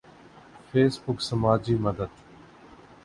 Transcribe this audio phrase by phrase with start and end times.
[0.71, 2.09] face بک سماجی مدد